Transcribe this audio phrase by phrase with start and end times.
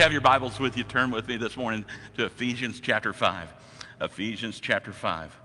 [0.00, 1.84] you have your Bibles with you, turn with me this morning
[2.16, 3.52] to Ephesians chapter 5.
[4.00, 5.38] Ephesians chapter 5.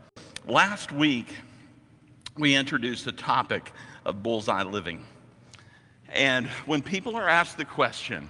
[0.47, 1.27] Last week,
[2.37, 3.73] we introduced the topic
[4.05, 5.03] of bullseye living.
[6.07, 8.29] And when people are asked the question,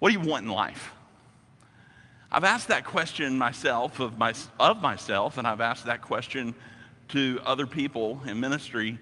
[0.00, 0.90] what do you want in life?
[2.32, 6.56] I've asked that question myself of, my, of myself, and I've asked that question
[7.10, 8.98] to other people in ministry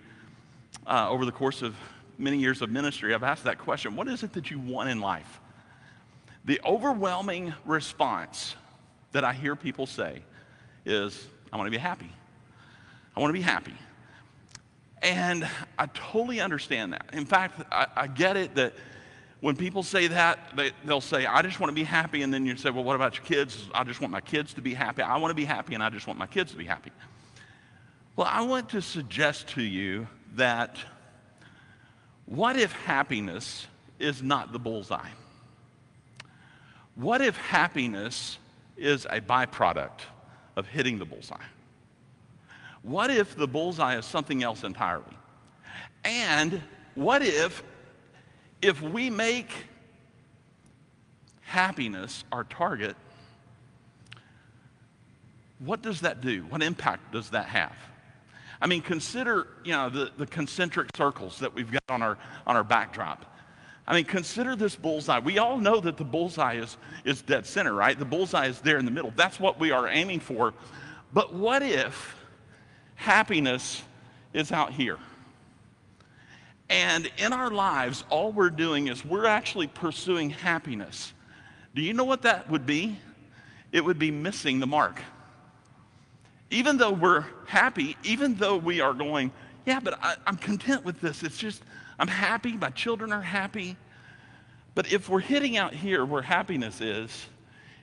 [0.86, 1.74] uh, over the course of
[2.18, 3.14] many years of ministry.
[3.14, 5.40] I've asked that question What is it that you want in life?
[6.44, 8.54] The overwhelming response
[9.12, 10.22] that I hear people say
[10.84, 12.10] is, I want to be happy.
[13.16, 13.74] I want to be happy.
[15.02, 15.48] And
[15.78, 17.10] I totally understand that.
[17.12, 18.74] In fact, I, I get it that
[19.40, 22.22] when people say that, they, will say, I just want to be happy.
[22.22, 23.68] And then you say, Well, what about your kids?
[23.74, 25.02] I just want my kids to be happy.
[25.02, 26.90] I want to be happy, and I just want my kids to be happy.
[28.16, 30.78] Well, I want to suggest to you that
[32.26, 33.66] what if happiness
[33.98, 35.10] is not the bullseye?
[36.94, 38.38] What if happiness
[38.76, 40.00] is a byproduct
[40.56, 41.36] of hitting the bullseye?
[42.82, 45.16] What if the bullseye is something else entirely?
[46.04, 46.60] And
[46.94, 47.62] what if
[48.62, 49.50] if we make
[51.42, 52.96] happiness our target,
[55.58, 56.42] what does that do?
[56.48, 57.76] What impact does that have?
[58.60, 62.56] I mean, consider, you know, the, the concentric circles that we've got on our, on
[62.56, 63.33] our backdrop.
[63.86, 65.18] I mean, consider this bullseye.
[65.18, 67.98] We all know that the bullseye is, is dead center, right?
[67.98, 69.12] The bullseye is there in the middle.
[69.14, 70.54] That's what we are aiming for.
[71.12, 72.16] But what if
[72.94, 73.82] happiness
[74.32, 74.98] is out here?
[76.70, 81.12] And in our lives, all we're doing is we're actually pursuing happiness.
[81.74, 82.98] Do you know what that would be?
[83.70, 85.00] It would be missing the mark.
[86.50, 89.30] Even though we're happy, even though we are going,
[89.66, 91.22] yeah, but I, am content with this.
[91.22, 91.62] It's just,
[91.98, 92.56] I'm happy.
[92.56, 93.76] My children are happy.
[94.74, 97.26] But if we're hitting out here where happiness is,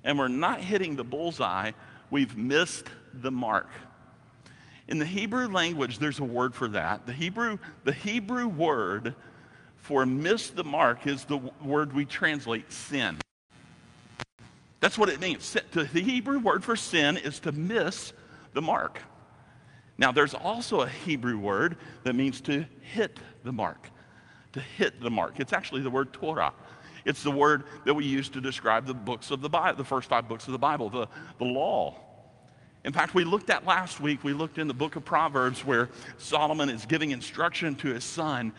[0.03, 1.71] and we're not hitting the bullseye,
[2.09, 3.69] we've missed the mark.
[4.87, 7.05] In the Hebrew language, there's a word for that.
[7.05, 9.15] The Hebrew, the Hebrew word
[9.77, 13.17] for miss the mark is the word we translate sin.
[14.79, 15.55] That's what it means.
[15.71, 18.13] The Hebrew word for sin is to miss
[18.53, 18.99] the mark.
[19.97, 23.89] Now, there's also a Hebrew word that means to hit the mark.
[24.53, 25.39] To hit the mark.
[25.39, 26.53] It's actually the word Torah.
[27.05, 30.09] It's the word that we use to describe the books of the Bible, the first
[30.09, 31.07] five books of the Bible, the,
[31.39, 31.95] the law.
[32.83, 35.89] In fact, we looked at last week, we looked in the book of Proverbs where
[36.17, 38.53] Solomon is giving instruction to his son.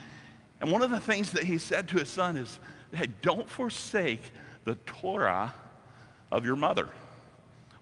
[0.60, 2.58] And one of the things that he said to his son is,
[2.92, 4.22] hey, don't forsake
[4.64, 5.54] the Torah
[6.31, 6.88] of your mother.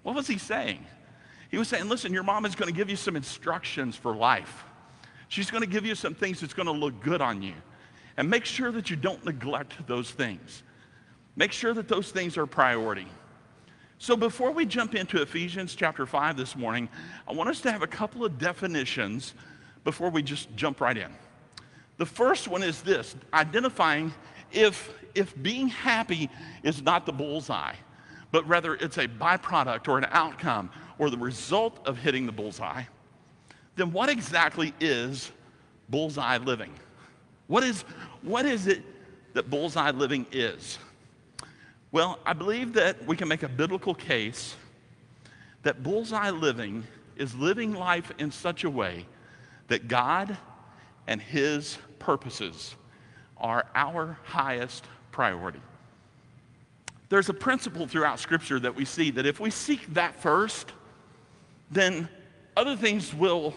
[0.03, 0.85] What was he saying?
[1.51, 4.65] He was saying, listen, your mom is going to give you some instructions for life.
[5.29, 7.55] She's going to give you some things that's going to look good on you.
[8.21, 10.63] And make sure that you don't neglect those things.
[11.37, 13.07] Make sure that those things are priority.
[13.97, 16.91] So before we jump into Ephesians chapter 5 this morning,
[17.27, 19.33] I want us to have a couple of definitions
[19.85, 21.11] before we just jump right in.
[21.97, 24.13] The first one is this identifying
[24.53, 26.29] if, if being happy
[26.63, 27.75] is not the bullseye,
[28.33, 32.83] but rather it's a byproduct or an outcome or the result of hitting the bullseye,
[33.77, 35.33] then what exactly is
[35.89, 36.75] bullseye living?
[37.51, 37.83] What is,
[38.23, 38.81] what is it
[39.35, 40.79] that bullseye living is?
[41.91, 44.55] Well, I believe that we can make a biblical case
[45.65, 46.85] that bullseye living
[47.17, 49.05] is living life in such a way
[49.67, 50.37] that God
[51.09, 52.77] and His purposes
[53.37, 55.61] are our highest priority.
[57.09, 60.73] There's a principle throughout Scripture that we see that if we seek that first,
[61.69, 62.09] then
[62.57, 63.57] other things will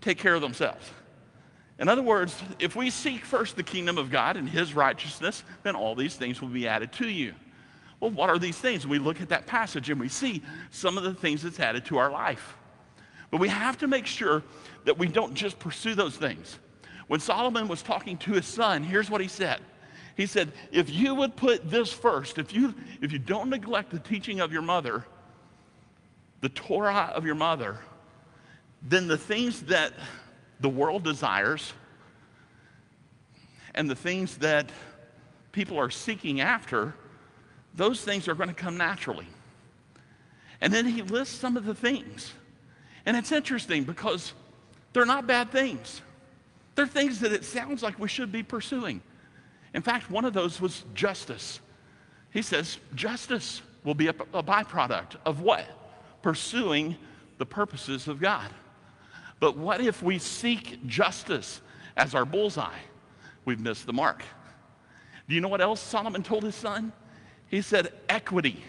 [0.00, 0.88] take care of themselves.
[1.78, 5.76] In other words, if we seek first the kingdom of God and his righteousness, then
[5.76, 7.34] all these things will be added to you.
[8.00, 8.86] Well, what are these things?
[8.86, 11.98] We look at that passage and we see some of the things that's added to
[11.98, 12.56] our life.
[13.30, 14.42] But we have to make sure
[14.84, 16.58] that we don't just pursue those things.
[17.08, 19.60] When Solomon was talking to his son, here's what he said.
[20.16, 23.98] He said, if you would put this first, if you, if you don't neglect the
[23.98, 25.04] teaching of your mother,
[26.40, 27.78] the Torah of your mother,
[28.82, 29.92] then the things that
[30.60, 31.72] the world desires
[33.74, 34.70] and the things that
[35.52, 36.94] people are seeking after,
[37.74, 39.26] those things are going to come naturally.
[40.60, 42.32] And then he lists some of the things.
[43.04, 44.32] And it's interesting because
[44.92, 46.00] they're not bad things.
[46.74, 49.02] They're things that it sounds like we should be pursuing.
[49.74, 51.60] In fact, one of those was justice.
[52.32, 55.66] He says justice will be a, a byproduct of what?
[56.22, 56.96] Pursuing
[57.38, 58.48] the purposes of God.
[59.40, 61.60] But what if we seek justice
[61.96, 62.78] as our bullseye?
[63.44, 64.22] We've missed the mark.
[65.28, 66.92] Do you know what else Solomon told his son?
[67.48, 68.62] He said equity.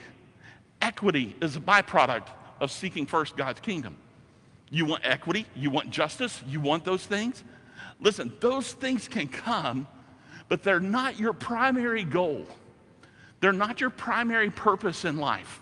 [0.82, 2.28] Equity is a byproduct
[2.60, 3.98] of seeking first God's kingdom.
[4.70, 5.46] You want equity?
[5.56, 6.42] You want justice?
[6.48, 7.44] You want those things?
[8.00, 9.88] Listen, those things can come,
[10.50, 12.46] but they're not your primary goal.
[13.40, 15.62] They're not your primary purpose in life.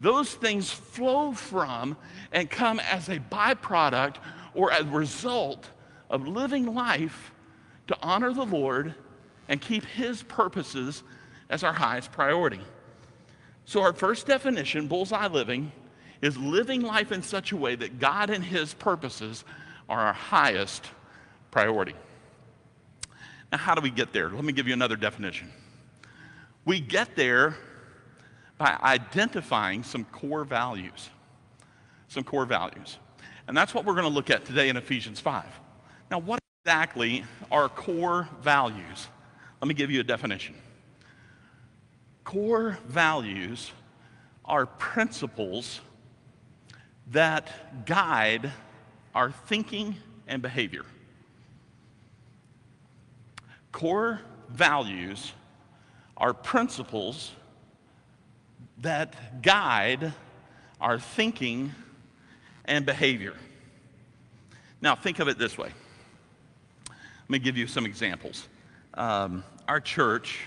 [0.00, 1.96] Those things flow from
[2.32, 4.16] and come as a byproduct
[4.54, 5.68] or a result
[6.10, 7.32] of living life
[7.86, 8.94] to honor the Lord
[9.48, 11.02] and keep His purposes
[11.50, 12.60] as our highest priority.
[13.66, 15.72] So, our first definition, bullseye living,
[16.20, 19.44] is living life in such a way that God and His purposes
[19.88, 20.86] are our highest
[21.50, 21.94] priority.
[23.52, 24.30] Now, how do we get there?
[24.30, 25.50] Let me give you another definition.
[26.64, 27.56] We get there
[28.58, 31.10] by identifying some core values.
[32.08, 32.98] Some core values.
[33.48, 35.44] And that's what we're going to look at today in Ephesians 5.
[36.10, 39.08] Now, what exactly are core values?
[39.60, 40.54] Let me give you a definition.
[42.22, 43.72] Core values
[44.44, 45.80] are principles
[47.10, 48.52] that guide
[49.14, 49.96] our thinking
[50.26, 50.84] and behavior.
[53.72, 55.32] Core values
[56.16, 57.32] are principles
[58.84, 60.12] that guide
[60.80, 61.72] our thinking
[62.64, 63.34] and behavior.
[64.80, 65.70] Now, think of it this way.
[66.88, 68.48] Let me give you some examples.
[68.94, 70.46] Um, our church,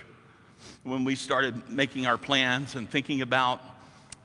[0.83, 3.61] when we started making our plans and thinking about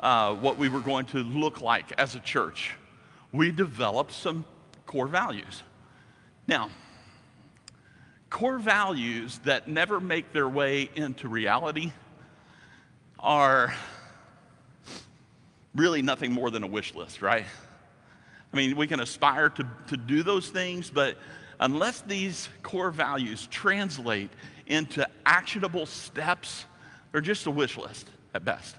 [0.01, 2.75] uh, what we were going to look like as a church,
[3.33, 4.45] we developed some
[4.85, 5.63] core values.
[6.47, 6.71] Now,
[8.29, 11.93] core values that never make their way into reality
[13.19, 13.73] are
[15.75, 17.45] really nothing more than a wish list, right?
[18.53, 21.17] I mean, we can aspire to, to do those things, but
[21.59, 24.31] unless these core values translate
[24.67, 26.67] into actionable steps,
[27.11, 28.77] they're just a wish list at best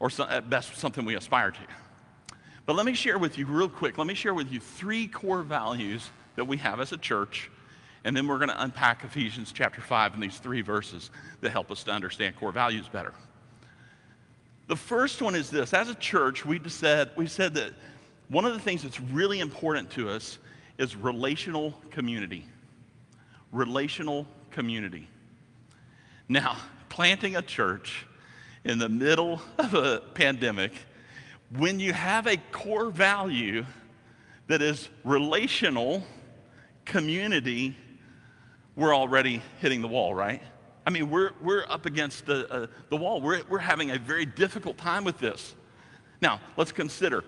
[0.00, 1.60] or so, at best something we aspire to.
[2.66, 5.42] But let me share with you real quick, let me share with you three core
[5.42, 7.50] values that we have as a church,
[8.04, 11.10] and then we're going to unpack Ephesians chapter 5 and these three verses
[11.40, 13.14] that help us to understand core values better.
[14.66, 17.72] The first one is this as a church, we said, we said that
[18.28, 20.38] one of the things that's really important to us
[20.78, 22.46] is relational community.
[23.52, 25.08] Relational community.
[26.28, 26.56] Now,
[26.88, 28.06] planting a church
[28.64, 30.72] in the middle of a pandemic,
[31.56, 33.66] when you have a core value
[34.46, 36.02] that is relational
[36.84, 37.76] community,
[38.76, 40.42] we're already hitting the wall, right?
[40.86, 43.20] I mean, we're, we're up against the, uh, the wall.
[43.20, 45.54] We're, we're having a very difficult time with this.
[46.20, 47.24] Now, let's consider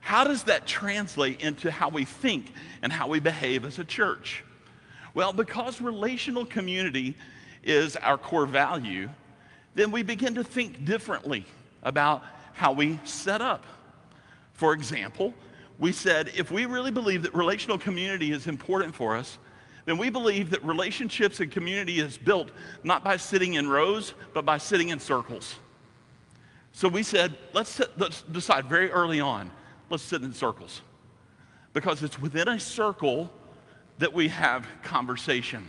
[0.00, 2.52] how does that translate into how we think
[2.82, 4.44] and how we behave as a church?
[5.14, 7.16] Well, because relational community
[7.62, 9.08] is our core value,
[9.74, 11.44] then we begin to think differently
[11.82, 12.22] about
[12.52, 13.64] how we set up.
[14.52, 15.34] For example,
[15.78, 19.38] we said if we really believe that relational community is important for us,
[19.88, 22.50] then we believe that relationships and community is built
[22.84, 25.54] not by sitting in rows, but by sitting in circles.
[26.72, 29.50] So we said, let's, sit, let's decide very early on,
[29.88, 30.82] let's sit in circles.
[31.72, 33.30] Because it's within a circle
[33.98, 35.66] that we have conversation.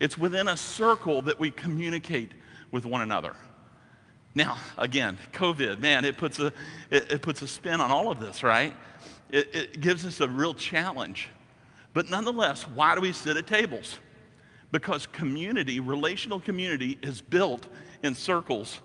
[0.00, 2.32] It's within a circle that we communicate
[2.70, 3.36] with one another.
[4.34, 6.46] Now, again, COVID, man, it puts a,
[6.90, 8.74] it, it puts a spin on all of this, right?
[9.30, 11.28] It, it gives us a real challenge.
[11.94, 13.98] But nonetheless, why do we sit at tables?
[14.72, 17.66] Because community, relational community, is built
[18.02, 18.80] in circles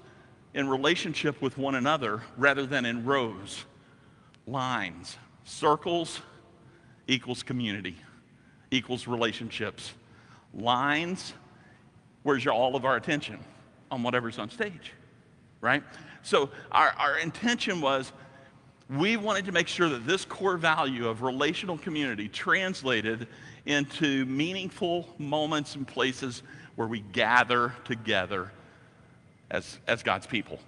[0.53, 3.65] in relationship with one another rather than in rows,
[4.47, 5.17] lines.
[5.43, 6.21] Circles
[7.07, 7.97] equals community,
[8.71, 9.93] equals relationships.
[10.53, 11.33] Lines,
[12.23, 13.39] where's your, all of our attention?
[13.91, 14.93] on whatever's on stage,
[15.61, 15.83] right?
[16.21, 18.11] So our, our intention was
[18.89, 23.27] we wanted to make sure that this core value of relational community translated
[23.65, 26.41] into meaningful moments and places
[26.75, 28.51] where we gather together
[29.51, 30.59] as, as God's people.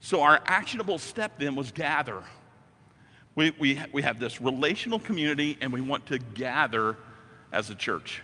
[0.00, 2.22] So our actionable step then was gather.
[3.34, 6.96] We, we, we have this relational community and we want to gather
[7.50, 8.22] as a church.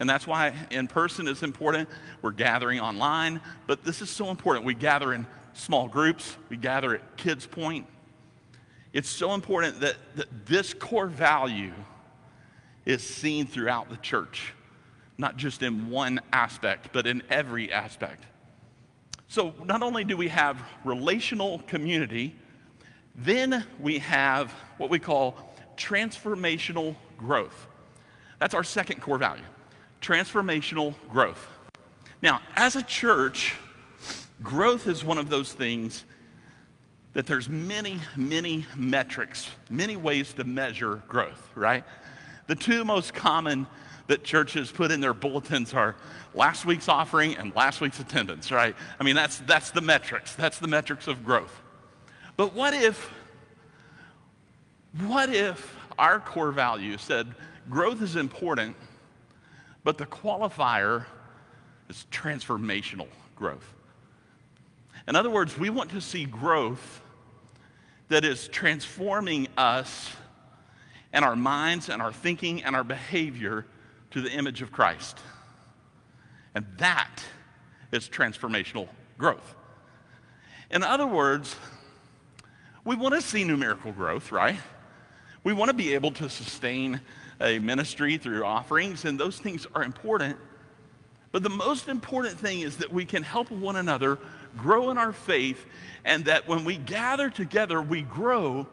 [0.00, 1.88] And that's why in person is important.
[2.22, 4.64] We're gathering online, but this is so important.
[4.64, 7.86] We gather in small groups, we gather at Kids Point.
[8.92, 11.74] It's so important that, that this core value
[12.86, 14.54] is seen throughout the church,
[15.18, 18.24] not just in one aspect, but in every aspect.
[19.30, 22.34] So, not only do we have relational community,
[23.14, 25.36] then we have what we call
[25.76, 27.66] transformational growth.
[28.38, 29.44] That's our second core value
[30.00, 31.44] transformational growth.
[32.22, 33.56] Now, as a church,
[34.42, 36.04] growth is one of those things
[37.18, 41.82] that there's many, many metrics, many ways to measure growth, right?
[42.46, 43.66] The two most common
[44.06, 45.96] that churches put in their bulletins are
[46.32, 48.76] last week's offering and last week's attendance, right?
[49.00, 50.36] I mean, that's, that's the metrics.
[50.36, 51.60] That's the metrics of growth.
[52.36, 53.12] But what if,
[55.00, 57.34] what if our core value said
[57.68, 58.76] growth is important,
[59.82, 61.04] but the qualifier
[61.88, 63.74] is transformational growth?
[65.08, 67.02] In other words, we want to see growth
[68.08, 70.10] that is transforming us
[71.12, 73.66] and our minds and our thinking and our behavior
[74.10, 75.18] to the image of Christ.
[76.54, 77.22] And that
[77.92, 79.54] is transformational growth.
[80.70, 81.56] In other words,
[82.84, 84.56] we want to see numerical growth, right?
[85.44, 87.00] We want to be able to sustain
[87.40, 90.36] a ministry through offerings, and those things are important.
[91.30, 94.18] But the most important thing is that we can help one another
[94.56, 95.64] grow in our faith,
[96.04, 98.66] and that when we gather together, we grow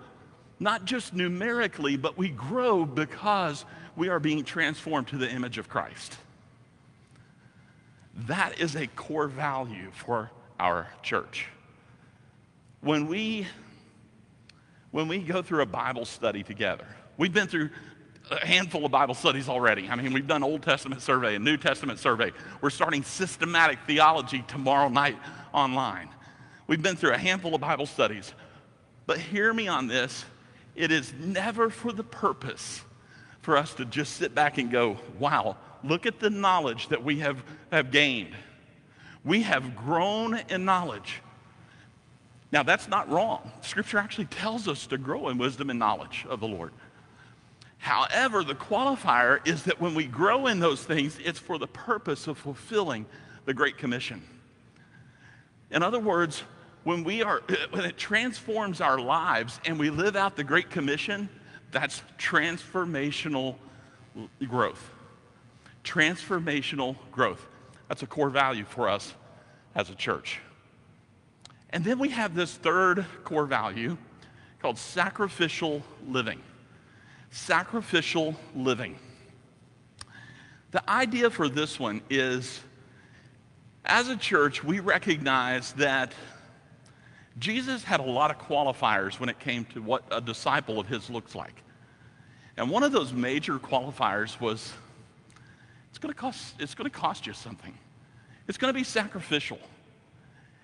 [0.60, 3.66] not just numerically, but we grow because
[3.96, 6.18] we are being transformed to the image of Christ.
[8.28, 11.48] That is a core value for our church.
[12.82, 13.48] When we
[14.92, 17.70] when we go through a Bible study together, we've been through
[18.32, 19.90] a handful of Bible studies already.
[19.90, 22.32] I mean, we've done Old Testament survey and New Testament survey.
[22.62, 25.18] We're starting systematic theology tomorrow night
[25.56, 26.10] online.
[26.68, 28.34] We've been through a handful of Bible studies.
[29.06, 30.26] But hear me on this
[30.76, 32.84] it is never for the purpose
[33.42, 37.20] for us to just sit back and go, wow, look at the knowledge that we
[37.20, 38.36] have, have gained.
[39.24, 41.22] We have grown in knowledge.
[42.52, 43.52] Now, that's not wrong.
[43.62, 46.74] Scripture actually tells us to grow in wisdom and knowledge of the Lord.
[47.78, 52.28] However, the qualifier is that when we grow in those things, it's for the purpose
[52.28, 53.06] of fulfilling
[53.46, 54.24] the Great Commission.
[55.72, 56.44] In other words,
[56.84, 57.42] when we are
[57.72, 61.30] when it transforms our lives and we live out the great commission
[61.72, 63.56] that's transformational
[64.48, 64.92] growth.
[65.84, 67.46] Transformational growth.
[67.90, 69.14] That's a core value for us
[69.76, 70.40] as a church.
[71.72, 73.98] And then we have this third core value
[74.62, 76.42] called sacrificial living.
[77.32, 78.98] Sacrificial living.
[80.72, 82.62] The idea for this one is
[83.86, 86.14] as a church we recognize that
[87.38, 91.10] Jesus had a lot of qualifiers when it came to what a disciple of his
[91.10, 91.64] looks like.
[92.58, 94.72] And one of those major qualifiers was
[95.90, 97.78] it's going to cost, it's going to cost you something.
[98.48, 99.60] It's going to be sacrificial.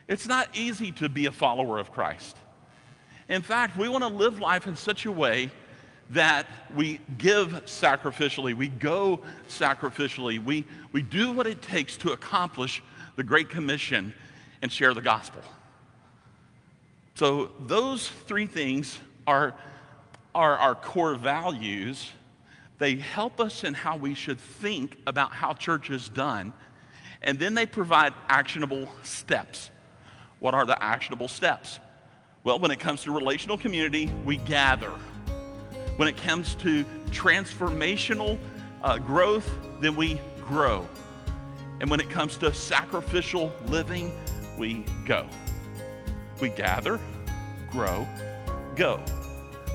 [0.08, 2.38] It's not easy to be a follower of Christ.
[3.28, 5.50] In fact, we want to live life in such a way
[6.10, 12.84] that we give sacrificially, we go sacrificially, we, we do what it takes to accomplish
[13.22, 14.16] the Great Commission
[14.64, 15.44] and share the gospel.
[17.14, 18.98] So those three things
[19.28, 19.54] are,
[20.34, 22.10] are our core values.
[22.80, 26.52] They help us in how we should think about how church is done.
[27.22, 29.70] And then they provide actionable steps.
[30.40, 31.80] What are the actionable steps?
[32.44, 34.94] Well, when it comes to relational community, we gather.
[35.98, 38.40] When it comes to transformational
[38.82, 39.48] uh, growth,
[39.80, 40.88] then we grow.
[41.82, 44.12] And when it comes to sacrificial living,
[44.56, 45.26] we go.
[46.40, 47.00] We gather,
[47.72, 48.08] grow,
[48.76, 49.04] go.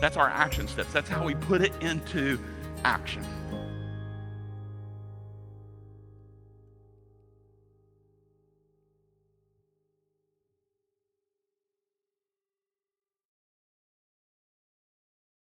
[0.01, 0.93] That's our action steps.
[0.93, 2.39] That's how we put it into
[2.85, 3.25] action.